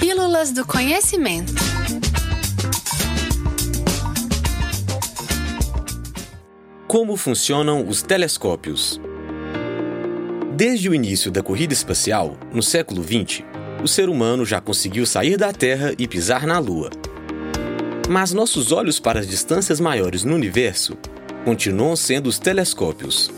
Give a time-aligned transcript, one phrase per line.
[0.00, 1.52] Pílulas do Conhecimento.
[6.88, 8.98] Como funcionam os telescópios?
[10.56, 13.44] Desde o início da corrida espacial, no século XX,
[13.84, 16.88] o ser humano já conseguiu sair da Terra e pisar na Lua.
[18.08, 20.96] Mas nossos olhos para as distâncias maiores no universo
[21.44, 23.30] continuam sendo os telescópios.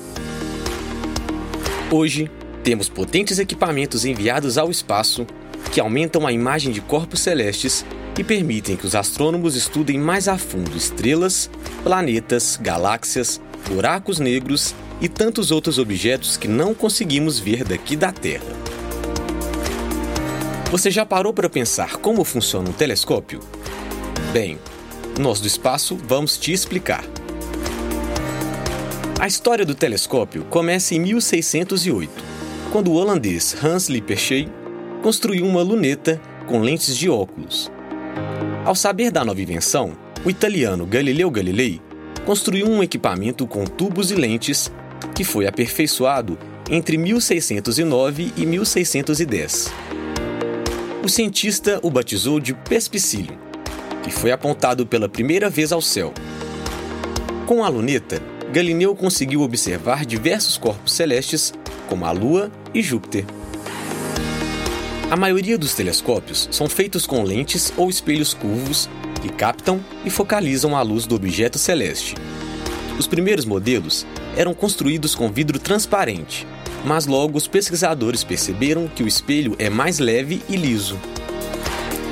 [1.91, 2.31] Hoje,
[2.63, 5.27] temos potentes equipamentos enviados ao espaço
[5.71, 7.85] que aumentam a imagem de corpos celestes
[8.19, 11.49] e permitem que os astrônomos estudem mais a fundo estrelas,
[11.83, 18.53] planetas, galáxias, buracos negros e tantos outros objetos que não conseguimos ver daqui da Terra.
[20.71, 23.41] Você já parou para pensar como funciona um telescópio?
[24.33, 24.59] Bem,
[25.19, 27.05] nós do espaço vamos te explicar.
[29.21, 32.11] A história do telescópio começa em 1608,
[32.73, 34.49] quando o holandês Hans Lippershey
[35.03, 37.71] construiu uma luneta com lentes de óculos.
[38.65, 39.93] Ao saber da nova invenção,
[40.25, 41.81] o italiano Galileu Galilei
[42.25, 44.71] construiu um equipamento com tubos e lentes
[45.15, 46.39] que foi aperfeiçoado
[46.71, 49.73] entre 1609 e 1610.
[51.05, 53.37] O cientista o batizou de Perspicillium,
[54.05, 56.15] que foi apontado pela primeira vez ao céu.
[57.45, 58.23] Com a luneta,
[58.53, 61.53] Galileu conseguiu observar diversos corpos celestes,
[61.89, 63.25] como a Lua e Júpiter.
[65.13, 68.89] A maioria dos telescópios são feitos com lentes ou espelhos curvos
[69.21, 72.15] que captam e focalizam a luz do objeto celeste.
[72.99, 74.07] Os primeiros modelos
[74.39, 76.47] eram construídos com vidro transparente,
[76.83, 80.99] mas logo os pesquisadores perceberam que o espelho é mais leve e liso.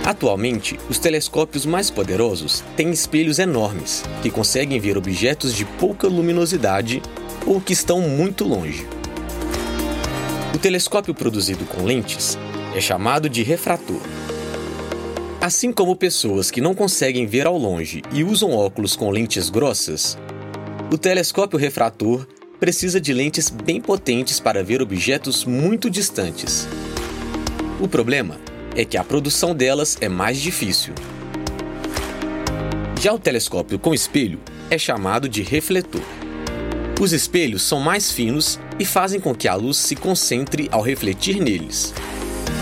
[0.05, 7.01] Atualmente, os telescópios mais poderosos têm espelhos enormes que conseguem ver objetos de pouca luminosidade
[7.47, 8.87] ou que estão muito longe.
[10.55, 12.37] O telescópio produzido com lentes
[12.74, 14.00] é chamado de refrator.
[15.40, 20.16] Assim como pessoas que não conseguem ver ao longe e usam óculos com lentes grossas,
[20.92, 22.26] o telescópio refrator
[22.59, 26.69] precisa de lentes bem potentes para ver objetos muito distantes.
[27.80, 28.38] O problema
[28.76, 30.94] é que a produção delas é mais difícil.
[33.00, 34.38] Já o telescópio com espelho
[34.69, 36.03] é chamado de refletor.
[37.00, 41.41] Os espelhos são mais finos e fazem com que a luz se concentre ao refletir
[41.41, 41.94] neles.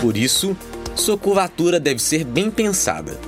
[0.01, 0.55] Por isso,
[0.95, 3.19] sua curvatura deve ser bem pensada.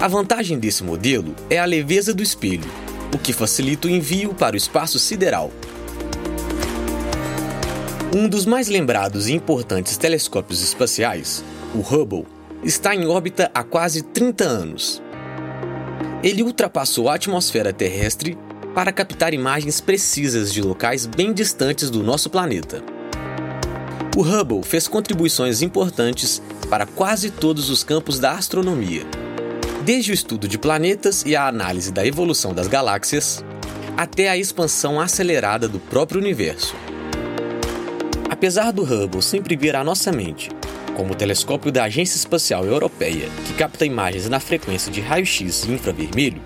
[0.00, 2.68] A vantagem desse modelo é a leveza do espelho,
[3.14, 5.50] o que facilita o envio para o espaço sideral.
[8.14, 11.44] Um dos mais lembrados e importantes telescópios espaciais,
[11.74, 12.26] o Hubble,
[12.62, 15.02] está em órbita há quase 30 anos.
[16.22, 18.36] Ele ultrapassou a atmosfera terrestre
[18.74, 22.95] para captar imagens precisas de locais bem distantes do nosso planeta.
[24.16, 26.40] O Hubble fez contribuições importantes
[26.70, 29.02] para quase todos os campos da astronomia,
[29.84, 33.44] desde o estudo de planetas e a análise da evolução das galáxias,
[33.94, 36.74] até a expansão acelerada do próprio universo.
[38.30, 40.48] Apesar do Hubble sempre vir à nossa mente
[40.96, 45.72] como o telescópio da Agência Espacial Europeia, que capta imagens na frequência de raio-x e
[45.72, 46.40] infravermelho,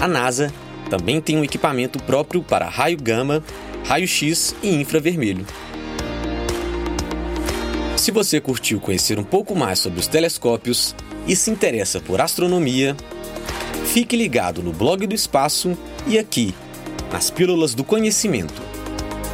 [0.00, 0.54] a NASA
[0.88, 3.42] também tem um equipamento próprio para raio gama,
[3.84, 5.44] raio-x e infravermelho.
[8.02, 10.92] Se você curtiu conhecer um pouco mais sobre os telescópios
[11.24, 12.96] e se interessa por astronomia,
[13.84, 16.52] fique ligado no blog do espaço e aqui,
[17.12, 18.60] nas Pílulas do Conhecimento.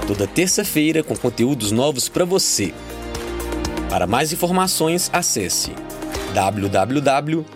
[0.07, 2.75] Toda terça-feira com conteúdos novos para você.
[3.89, 5.73] Para mais informações, acesse
[6.35, 7.51] www.ufmg.br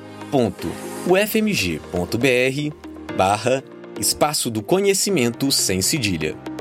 [3.19, 3.63] barra
[4.01, 6.52] Espaço do Conhecimento sem cedilha.